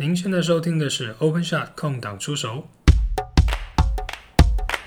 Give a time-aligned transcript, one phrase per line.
[0.00, 2.66] 您现在收听的是 Open Shot 空档出手。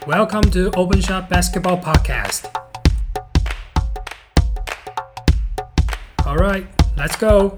[0.08, 2.46] Welcome to Open Shot Basketball Podcast.
[6.26, 6.66] All right,
[6.98, 7.56] let's go.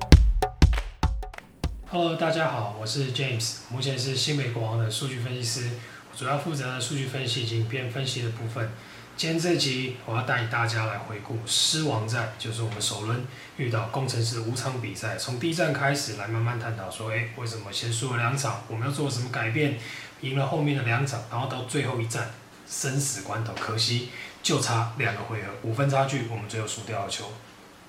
[1.90, 5.70] Hello，大家好，我是 James，目前是新美国王的数据分析师，
[6.14, 8.70] 主要负责数据分析以及影片分析的部分。
[9.18, 13.26] 今天这集我要带大家来回顾狮王战，就是我们首轮
[13.56, 19.80] 遇到工程师五场比赛，从第一站开始来慢慢探讨说，诶，为什么先输了两场，我们要做什么改变，
[20.20, 22.30] 赢了后面的两场，然后到最后一战
[22.68, 24.10] 生死关头，可惜
[24.44, 27.32] 就差两个回合，五分差距，我们最后输掉了球。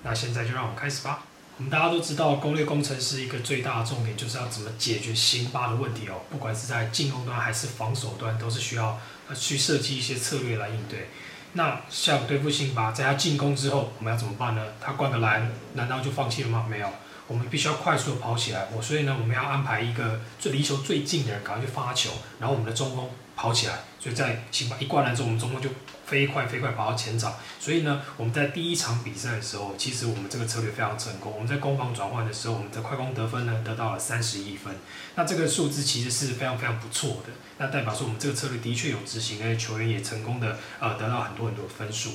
[0.03, 1.25] 那现在就让我们开始吧。
[1.57, 8.97] 我们大家都知道，攻略工程师一个最大的重点就是要怎么解决辛巴的问题哦，不管是在进攻端还是防守端，都是需要
[9.35, 11.09] 去设计一些策略来应对。
[11.57, 14.63] 那像对付辛巴，在他进攻之后，我们要怎么办呢？
[14.79, 16.67] 他灌个篮，难道就放弃了吗？
[16.69, 16.87] 没有，
[17.25, 18.67] 我们必须要快速的跑起来。
[18.71, 23.75] 我所以呢，我们要安排一个最离球最近的人赶快去发球，然后我们的中锋跑起来。
[23.99, 25.69] 所以在辛巴一灌篮之后，我们中锋就。
[26.07, 31.33] 飞快飞快跑到前场，所以呢，我们在第一场比赛的时候，其实我们这个策略非常成功。
[31.33, 34.73] 我们在攻防转换的时候，我们的快攻得分呢得到了三十一分，
[35.15, 37.33] 那这个数字其实是非常非常不错的。
[37.57, 42.11] 那代表说我们这个策略的确有执行，那些球员也成功的呃得到很多很多分数。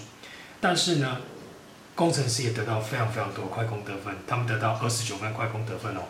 [0.58, 1.18] 但是呢，
[1.94, 6.04] 工程师也得到非常非常多快攻得分，他们得到二十九分快攻得分哦。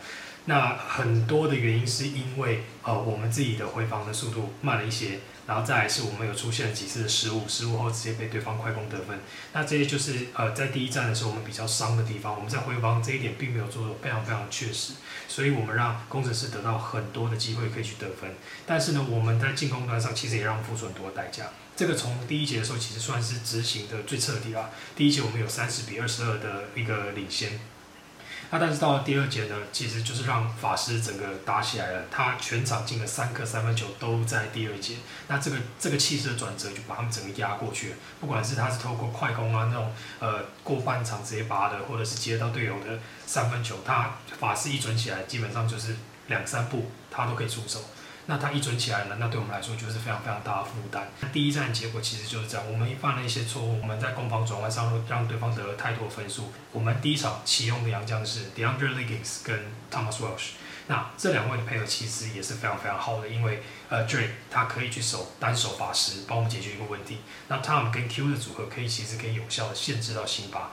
[0.47, 5.21] 那很多的原因是因为呃我们自己的回防的速度慢了一些。
[5.45, 9.19] 然后再来是我们有出现了几次的失误，失误后直接被对方快攻得分。
[9.53, 12.33] 那这些就是呃在第一站的时候我们比较伤的地方。
[12.33, 14.93] 我们在回防这一点并没有做的非常非常确实，
[15.27, 18.31] 所以我们让工程师得到很多的机会可以去得分。
[18.65, 21.47] 但是呢，我们在进攻端上其实也让付出很多代价。
[21.75, 24.71] 这个从第一节的时候其实算是执行的最彻底了。
[24.95, 27.59] 第一节我们有三十比二十二的一个领先。
[28.53, 32.03] 那但是到了第二节呢，其实就是让法师整个打起来了。
[32.11, 34.97] 他全场进了三颗三分球，都在第二节。
[35.27, 37.97] 那这个这个气势的转折，就把他们整个压过去了。
[38.20, 45.97] 不管是他是透过快攻啊那种呃过半场直接拔的，或者是接到队友的三分球，他法师一转起来，基本上就是
[46.27, 47.81] 两三步他都可以出手。
[48.27, 51.09] 那他一准起来呢，那对我们来说就是非常非常大的负担。
[51.33, 56.53] 第一战结果其实就是这样，我们犯了一些错误，我们在攻防转换上让对方得了太多分数。
[56.71, 59.59] 我们第一场启用的洋将是 DeAndre Liggins 跟
[59.91, 60.53] Thomas Welsh，
[60.87, 67.19] 那这两位的配合其实也是非常非常好的，因为呃 Drake 他可以去守单手法师，帮我们解决一个问题。
[67.49, 70.71] 那 Tom 跟 Q 的组合可以其实可以有效的限制到辛巴。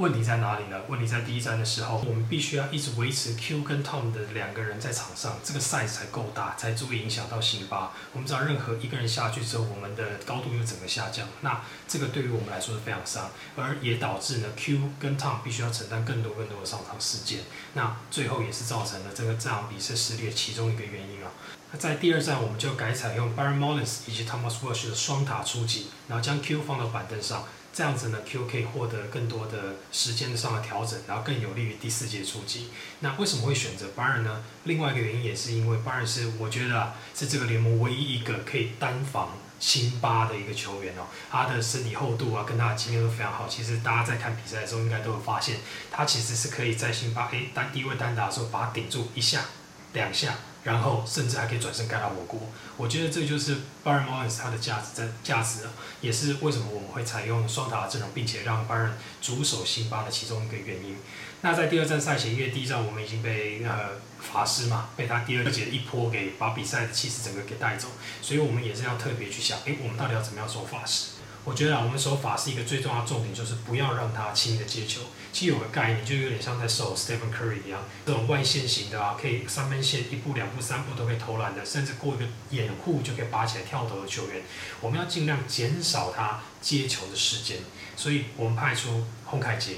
[0.00, 0.80] 问题在哪里呢？
[0.88, 7.92] 问题在第一站的时候，我们必须要一直维持 Q 跟 Tom 的两个人在场上，这个 size 才够大，才足以影响到辛巴。
[8.14, 17.40] 我们知道，任何一个人下去之后，我们的高度又整个下降，那这个对于我们来说是非常伤，而也导致呢 Q 跟 Tom 必须要承担更多更多的上场时间。
[17.74, 21.30] 那最后也是造成了这个这场比赛失利的其中一个原因啊。
[21.72, 27.44] 那在第二站，我们就改采用 Baron Mullins 以及 Thomas Welsh 的双塔出击，然后将 Q 放到板凳上。
[27.72, 32.68] 这样子呢，Q 可以获得更多的时间上的调整，然后更有利于第四节出击。
[32.98, 34.42] 那为什么会选择 Baron 呢？
[34.64, 41.06] 另外一个原因也是因为 Baron 是我觉得啊，是这个联盟唯一一个可以单防辛巴的一个球员哦。
[41.30, 43.46] 他的身体厚度啊，跟他的经验都非常好。
[43.48, 45.58] 其实大家在看比赛的时候，应该都有发现，
[45.92, 49.42] 他其实是可以在辛巴诶单低位单打的时候，把他顶住一下、
[49.92, 50.34] 两下。
[50.62, 52.40] 然后甚至还可以转身盖到火锅，
[52.76, 55.60] 我觉得这就是 Baron Morris 他的价值在价值，
[56.00, 58.90] 也是为什么我们会采用双塔阵容，并且让 Baron
[59.22, 60.96] 主守辛巴的其中一个原因。
[61.42, 63.90] 那在第二站赛前，因为第一站我们已经被呃
[64.20, 67.88] 法师嘛，被他第二节一波给把比赛的气势整个给带走，
[68.20, 71.19] 所以我们也是要特别去想，诶，我们到底要怎么样守法师？
[71.44, 75.00] 我觉得啊，我们守法是一个最重要的重点，就是不要让他轻易的接球。
[75.32, 84.42] 其实有个概念，就有点像在守 Stephen Curry 一样，这种外线型的啊，可以三分线一步、两步、三步都可以投篮的，甚至过一个掩护就可以拔起来跳投的球员，
[84.80, 87.58] 我们要尽量减少他接球的时间。
[87.96, 89.76] 所以我们派出洪凯杰。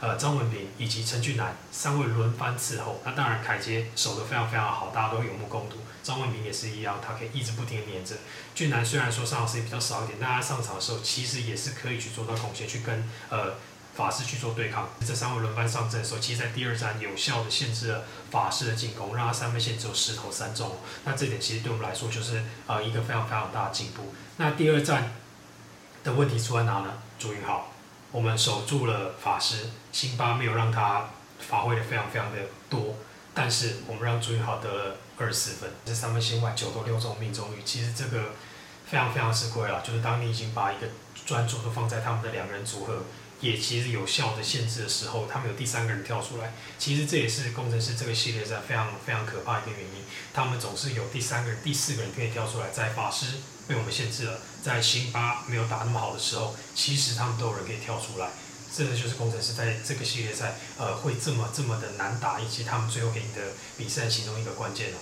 [0.00, 3.00] 呃，张文平以及陈俊南三位轮番伺候。
[3.04, 5.76] 那当然，凯杰守得非常非常好，大家都有目共睹。
[6.04, 8.14] 张文平也是一样，他可以一直不停的黏着。
[8.54, 13.54] 俊南虽然说上场时间比较少一点，但他上场的时候其实也是可以去做到贡献，去跟呃
[13.94, 14.88] 法师去做对抗。
[15.04, 20.76] 这三位轮番上阵的时候，其实在第二站有效的限制了法师的进攻，让他三分线只有十投三中。
[21.04, 24.14] 那这点其实对我们来说就是呃一个非常非常大的进步。
[24.36, 25.12] 那第二站
[26.04, 26.94] 的问题出在哪呢？
[27.18, 27.72] 朱云浩。
[28.10, 32.38] 我们守住了法师，辛巴没有让他发挥的非常非常的
[32.70, 32.94] 多，
[33.34, 38.30] 但是我们让朱云豪得了二十四分，这三分线外九投六中命中率，其实这个
[38.86, 39.82] 非常非常吃亏了。
[39.82, 40.86] 就是当你已经把一个
[41.26, 43.02] 专注都放在他们的两人组合
[43.40, 46.52] 也其实有效的限制的时候，他们有第三个人跳出来。
[46.78, 50.02] 其实这也是工程师这个系列赛非常非常可怕一个原因。
[50.34, 52.70] 他们总是有第三个人、第四个人可以跳出来。
[52.70, 53.26] 在法师
[53.66, 58.28] 被我们限制了，在辛巴没有打那么好的时候，其实他们都有人可以跳出来。
[58.70, 64.98] 这个就是工程师在这个系列赛呃会这么这么的难打，以及他们最后给你的比赛其中一个关键哦。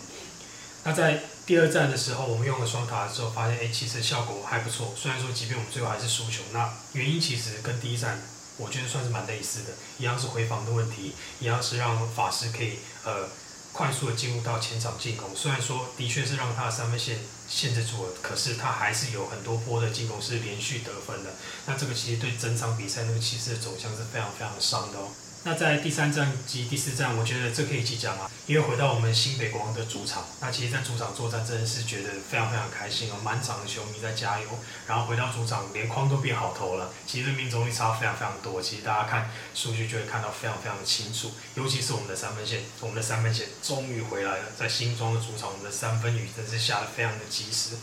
[0.86, 4.94] 那在第二站的时候，我们用了双塔之后，发现哎，其实效果还不错。
[4.96, 8.22] 虽然说，即便我们最后还是输球，那原因其实跟第一站
[8.56, 13.28] 我觉得算是蛮类似的，一样是回防的问题，一样是让法师可以呃
[13.72, 15.28] 快速的进入到前场进攻。
[15.34, 17.18] 虽然说的确是让他的三分线
[17.48, 21.32] 限制住了，可是他还是有很多波的进攻是连续得分的。
[21.66, 25.08] 那这个其实对整场比赛那个骑士的走向是非常非常伤的哦。
[25.44, 34.48] 那在第三站及第四站，我觉得这可以一起讲啊，因为回到我们新北国王的主场，那其实，在主场作战真的是觉得非常非常开心哦，满场的球迷在加油，
[34.88, 47.76] 然后回到主场，连框都变好投了，其实命中率差非常非常多，其实大家看数据就会看到非常非常的清楚，尤其是我们的三分线，我们的三分线终于回来了，在新庄的主场，我们的三分雨真是下的非常的及时。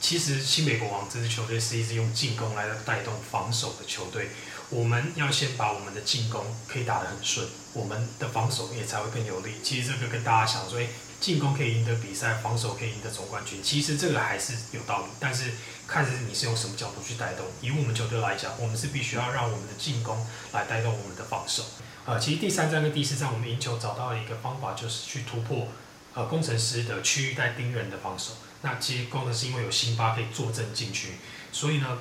[0.00, 4.30] 其实新北国王这支球队是一支用进攻来带动防守的球队。
[4.70, 9.54] 我们要先把我们的进攻可以打得很顺，我们的防守也才会更有力。
[9.62, 10.78] 其实这个跟大家想说，
[11.18, 15.06] 进攻可以赢得比赛，防守可以赢得总冠军，其实这个还是有道理。
[15.18, 15.52] 但是
[15.86, 17.46] 看是你是用什么角度去带动。
[17.62, 21.64] 以我们球队来讲，我们是必须要让我们的进攻来带动我们的防守。
[22.04, 25.68] 呃，其实第三站跟第四站我们赢球找到了一个方法，就是去突破
[26.12, 28.32] 呃工程师的区域带盯人的防守。
[28.60, 31.14] 那其实工程师因为有辛巴可以坐镇禁区，
[31.50, 31.98] 所以呢。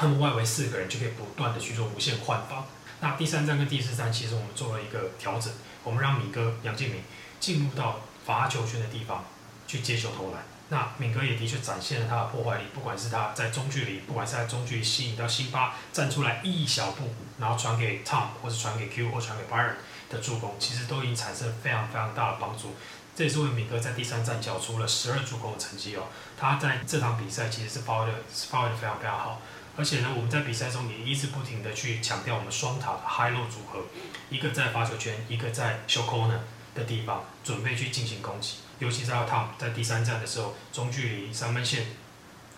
[0.00, 2.64] 他们外围四个人就可以不断的去做无限换防。
[3.00, 5.52] 那第三站跟第四站，其实我们做了一个调整，
[5.84, 7.02] 我们让敏哥杨建明
[7.38, 9.26] 进入到罚球圈的地方
[9.66, 10.42] 去接球投篮。
[10.70, 19.74] 那敏哥也的确展现了他的破坏力，不管是他在中距离，不管是在中距离吸引到辛巴站出来一小步，然后传给 Tom 或者传给 Q 或传给 Byron
[20.08, 22.74] 的助攻，其实都已经产生非常非常大的帮助。
[23.14, 26.04] 这也是为敏哥在第三站缴出了十二助攻的成绩哦。
[26.38, 29.42] 他在这场比赛其实是发挥的发挥的非常非常好。
[29.80, 33.80] 而且呢，我们在比赛中也一直不停的去强调我们双塔的 high low 组合，
[34.28, 36.40] 一个在发球圈，一个在 show corner
[36.74, 38.56] 的地方准备去进行攻击。
[38.78, 41.86] 尤其是要 Tom 在第三站的时候，中距离三分线，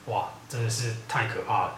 [0.07, 1.77] 哇，真的是太可怕了，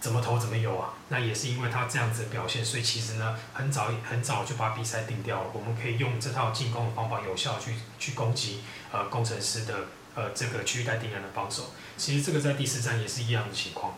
[0.00, 0.94] 怎么投怎么有啊！
[1.10, 5.50] 那也是因为他这样子的表现，所以其实呢，很早很早就把比赛定掉了。
[5.52, 9.74] 我们可以用这套进攻的方法，有效去去攻击呃工程师的
[10.14, 11.70] 呃这个区域带定人的防守。
[11.98, 13.92] 其实这个在第四站也是一样的情况。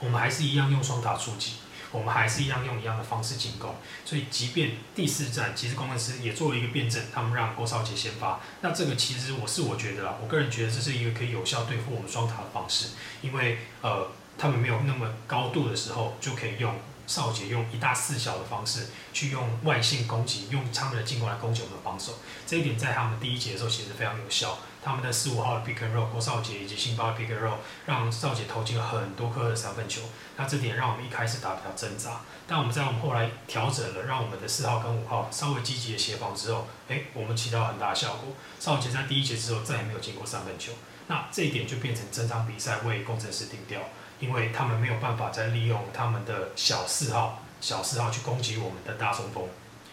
[0.00, 1.54] 我们还是一样用双塔出击，
[1.90, 3.74] 我们还是一样用一样的方式进攻。
[4.04, 8.40] 所以，即便第四战，其实工程师也做了一个辩证，他们让郭少杰先发。
[8.60, 12.90] 那这个其实我是我觉得啦，我个人觉得这是一个可以有效对付我们双塔的方式，
[13.22, 14.08] 因为呃，
[14.38, 16.74] 他们没有那么高度的时候，就可以用
[17.10, 22.20] 少杰用一大四小的方式去用外线攻击，用他们的进攻来攻击我们的防守。
[22.46, 24.58] 这一点在他们第一节的时候其实非常有效。
[24.82, 30.02] 他们的四五号的 pick and roll，郭少杰以及辛巴的 pick and roll，让少杰投进了很多颗的三分球。
[30.36, 38.34] 那这点让我们一开始打比较挣扎，但我们在我们后来调整了，让我们的四号跟五号稍微积极的协防之后，哎，我们起到很大的效果。
[38.60, 40.72] 少杰在第一节之后再也没有进过三分球。
[41.08, 43.80] 那这一点就变成整场比赛为工程师定调，
[44.20, 49.44] 因为他们没有办法再利用他们的小四号、小四号去攻击我们的大中锋。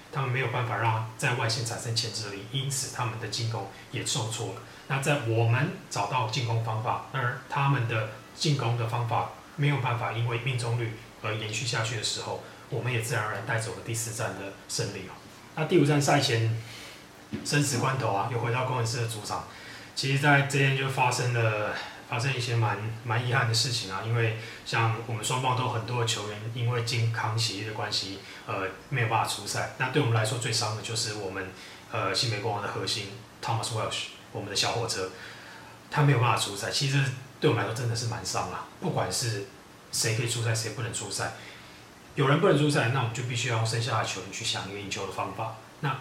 [0.09, 4.61] 他们没有办法让在外线产生牵制力，因此他们的进攻也受挫了。
[4.87, 15.13] 那在我们找到进攻方法，而他们的进攻的方法没有办法因为命中率而延续下去的时候，我们也自然而然带走了第四战的胜利哦。
[15.55, 16.57] 那第五站赛前
[17.43, 19.43] 生死关头啊，又回到工程师的主场，
[19.93, 21.73] 其实在这天就发生了
[22.09, 29.73] 发生一些蛮蛮遗憾的事情啊，因为像我们双方都很多球员因为健康协议的关系，呃没有办法出赛。
[29.77, 31.51] 那对我们来说最伤的就是我们
[31.91, 33.07] 呃新美国王的核心
[33.43, 34.05] Thomas Welsh。
[34.33, 35.09] 我们的小火车，
[35.89, 37.01] 他没有办法出赛，其实
[37.39, 38.67] 对我们来说真的是蛮伤啊。
[38.81, 39.45] 不管是
[39.91, 41.31] 谁可以出赛，谁不能出赛，
[42.13, 45.55] 有人不能出赛，那我们就必须要用剩下的球员去想一个赢球的方法。
[45.79, 45.97] 那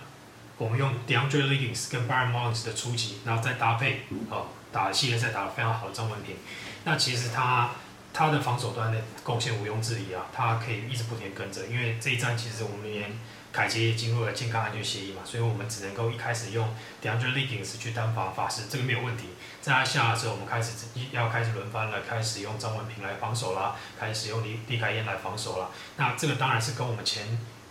[0.58, 6.36] 我们用 DeAndre Liggins 跟 Byron Mullins 的出击，然后再搭配哦，打系列赛打得非常好的张文平，
[6.84, 7.70] 那其实他
[8.12, 13.18] 他的防守端的贡献毋庸置疑啊，他可以一直不停跟着，因为这一站其实我们连。
[13.52, 16.68] 凯杰也进入了健康安全协议嘛，所以我们只能够一开始用
[17.02, 19.28] DeAndre Liggins 去单防法师，这个没有问题。
[19.62, 25.70] 在他下的时候，我们开始一要开始轮番了，开始用张文平来防守啦，开始用李李凯燕来防守啦。
[25.96, 27.26] 那这个当然是跟我们前。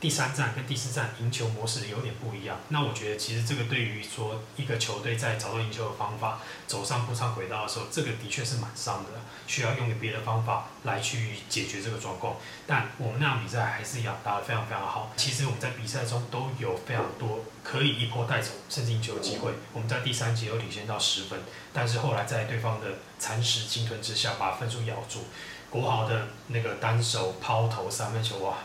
[0.05, 2.59] 第三站跟第四站赢球模式有点不一样。
[2.69, 9.09] 那我觉得其实这个对于说一个球队在找到赢球的方法，走上不畅轨道的时候，这个的确是蛮伤的，
[9.47, 12.35] 需要用别的方法来去解决这个状况。
[12.67, 15.11] 但我们那场比赛还是一样打得非常非常好。
[15.17, 19.53] 其实我们在比赛中都有非常多可以一波带走甚至赢球的机会。
[19.73, 21.39] 我们在第三节有领先到十分，
[21.73, 25.23] 但是后来在对方的蚕食鲸吞之下，把分数咬住。
[25.71, 28.55] 国豪的那个单手抛投三分球哇！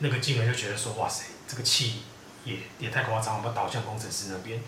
[0.00, 2.02] 那个金额就觉得说，哇塞，这个气
[2.44, 4.60] 也也太夸张了，把导向工程师那边。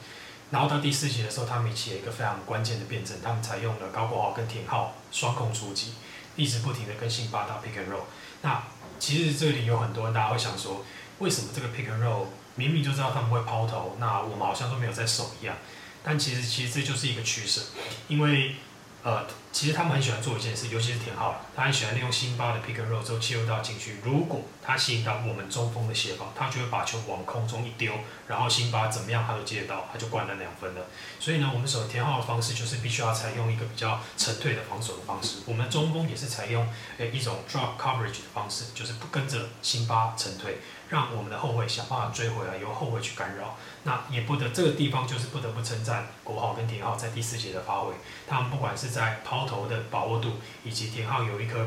[0.51, 5.95] 然后到第四节的时候，他们起了一个非常关键的辩证，他们采用了高国豪跟田浩双控出击，
[6.37, 8.05] 一直不停的跟辛巴打 pick and roll。
[8.43, 8.63] 那
[8.99, 10.85] 其实这里有很多人大家会想说，
[11.19, 15.57] 为什么这个 pick and roll 明明就知道他们会抛投，那我们好像都没有在守一样？
[16.05, 17.63] 但其实其实这就是一个趋势，
[18.09, 18.57] 因为。
[19.05, 23.99] 呃，其实他们很喜欢做一件事，尤其是田浩，他很喜欢利用辛巴的 pick and roll 之后切入到禁区。
[24.03, 27.93] 如果他吸引到我们中锋的协防，他就会把球往空中一丢，
[28.27, 30.87] 然后辛巴怎么样他都接得到，他就灌了两分了。
[31.21, 35.41] 所以呢，我们守田浩的方式就是必须要采用一个比较沉退的防守的方式。
[35.45, 36.67] 我们中锋也是采用
[36.97, 40.59] 诶一种 drop coverage 的方式，就是不跟着辛巴沉退。
[40.89, 43.57] 让我们的后卫想办法追回来，由后卫去干扰。
[43.85, 47.95] 那也不得这个地方就是不得不称赞国豪跟田浩在第四节的发挥。
[48.29, 50.33] 他们不管是在抛投的把握度，
[50.65, 51.67] 以及田浩有一颗，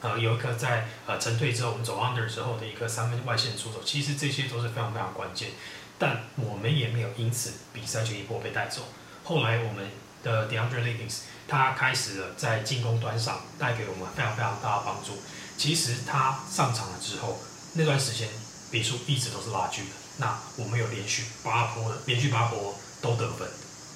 [0.00, 5.50] 呃，有一颗在呃沉退之后我们走 under 之后的一个三分外线出手，其实这些都是非常非常关键。
[5.98, 8.82] 但我们也没有因此比赛就一波被带走。
[9.24, 9.90] 后来我们
[10.22, 15.12] 的 DeAndre Liggins 他开始了在进攻端上带给我们非常非常大的帮助。
[15.56, 17.38] 其实他上场了之后
[17.74, 18.28] 那段时间。
[18.68, 23.48] 比数一直都是拉锯的，那我们有连续八波的，连续八波都得分。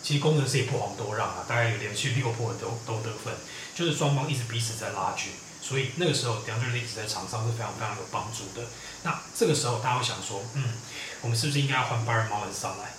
[0.02, 3.34] 其实工程师也不遑多让啊，大概有连续六波都都得分，
[3.74, 5.30] 就是双方一直彼此在拉锯。
[5.62, 8.66] 所以那个时候，两队一直在场上是非常非常有帮助的。
[9.02, 10.72] 那这个时候，大家会想说，嗯，
[11.20, 12.90] 我们是不是应该要换巴尔马文上来？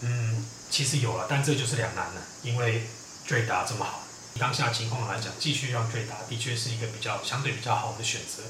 [0.00, 2.88] 嗯，其实有了，但这就是两难了，因为
[3.26, 4.00] 追打这么好，
[4.38, 8.42] 当下情况来讲，继续让追打的确是一个比较相对比较好的选择。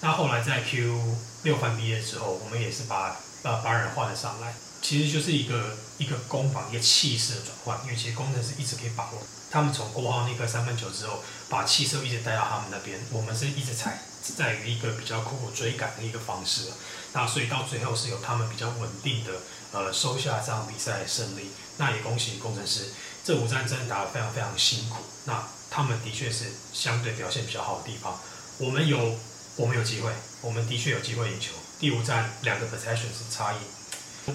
[0.00, 14.00] 那后来在 Q 六番毕业之后，我们也是把呃把人换了上来，其实就是一个一个攻防一个气势的转换，因为其实工程师一直可以把握，他们从过号那个三分球之后，把气势一直带到他们那边，我们是一直采
[14.36, 16.72] 在于一个比较苦苦追赶的一个方式，
[17.12, 19.32] 那所以到最后是由他们比较稳定的
[19.72, 22.92] 呃收下这场比赛胜利，那也恭喜工程师，
[23.24, 28.18] 这五战真的打得非常非常辛苦，那他们的确是相对表现比较好的地方，
[28.58, 29.16] 我们有。
[29.56, 30.10] 我们有机会，
[30.40, 31.52] 我们的确有机会赢球。
[31.78, 33.56] 第五站两个 possession 是差异，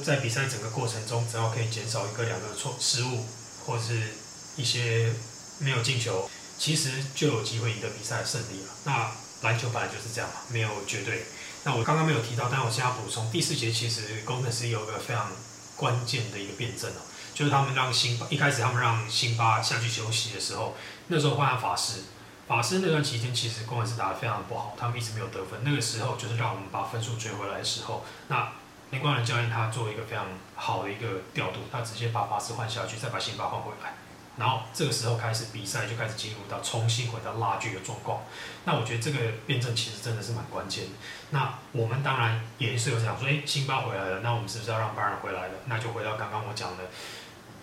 [0.03, 3.25] 在比赛整个过程中，只要可以减少一个两个错失误，
[3.65, 4.13] 或者是
[4.57, 5.13] 一些
[5.59, 8.69] 没有进球，其实就有机会赢得比赛的胜利了。
[8.83, 9.11] 那
[9.41, 11.25] 篮球本来就是这样嘛，没有绝对。
[11.63, 15.31] 那我刚刚没有提到，但我现在补充，第四节其实工程师有一个非常
[15.75, 17.01] 关键的一个辩证哦，
[17.33, 20.75] 就是他们让辛巴一开始他们让辛巴下去休息的时候，
[21.07, 22.01] 那时候换法师。
[22.47, 25.61] 法师那段期间，其实工程师打得非常不好，他们一直没有得分。
[25.63, 28.51] 那个时候就是让我们把分数追回来的时候，那
[28.95, 30.25] 林光仁教练他做一个非常
[30.55, 33.93] 好的一个调度，他直接把法师换下去，再把辛巴换回来，
[34.37, 38.23] 然后这个时候开始比赛就开始进入到重新回到拉锯的状况。
[38.63, 40.91] 那我觉得这个辩证其实真的是蛮关键的。
[41.31, 45.53] 那我们当然也是有想说，哎，辛巴回来了，那我们是不是要让巴尔回来了？
[45.65, 46.85] 那就回到刚刚我讲的。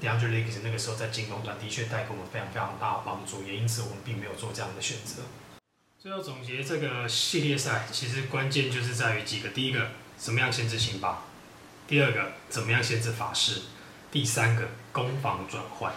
[0.03, 5.23] DeAndre l i g g s 那个时候在进攻端的确带给我们非常非常大的帮助，也因此我们并没有做这样的选择。
[5.97, 11.25] 最后总结这个系列赛，其实关键就是在于几个：第一个，怎么样限制辛巴；
[11.88, 13.62] 第二个，怎么样限制法师；
[14.12, 15.93] 第三个，攻防转换。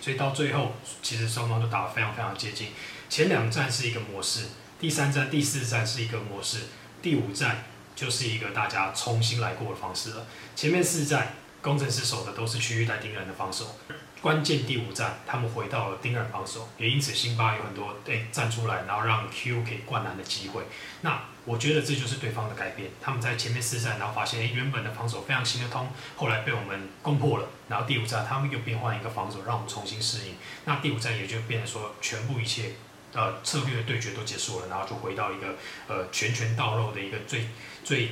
[0.00, 2.68] 所以到最后，其实双方都打得非常非常接近。
[3.10, 4.46] 前两站是一个模式，
[4.78, 6.58] 第三站、第四站是一个模式，
[7.02, 7.64] 第五站
[7.96, 10.26] 就是一个大家重新来过的方式了。
[10.54, 11.34] 前面四站。
[11.64, 13.76] 工程师守的都是区域带盯人的防守，
[14.20, 20.64] 关键第五站他们回到了盯人防守，也因此辛巴有很多诶站出来，然后让 Q 可以灌篮的机会。
[21.00, 30.36] 那我觉得这就是对方的改变，他们在前面四战，然后发现原本的防守非常行得通，后来被我们攻破了，然后第五战他们又变换一个防守，让我们重新适应。
[30.64, 32.72] 那第五战也就变成说全部一切
[33.12, 35.56] 呃策略对决都结束了，然后就回到一个
[35.88, 37.48] 呃拳拳到肉的一个最
[37.84, 38.10] 最。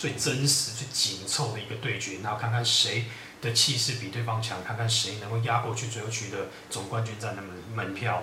[0.00, 3.04] 最真实、最紧凑的一个对决，然后看看谁
[3.42, 8.22] 的气势比对方强，看看谁能够压过去，最后取得总冠军战的门门票。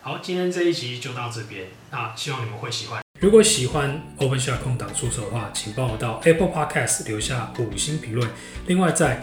[0.00, 3.03] 好，今天这一集就到这边，那希望你们会喜欢。
[3.24, 8.28] 如果喜欢 Open Shot 空档出手的话，请帮我到 Apple Podcast 留下五星评论。
[8.66, 9.18] 另外，在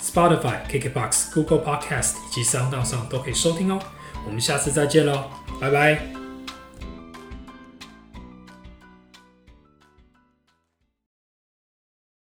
[0.00, 3.80] Spotify、KKBox、Google Podcast 以及 Sound 上都可以收听哦。
[4.24, 5.24] 我们下次再见喽，
[5.60, 6.19] 拜拜。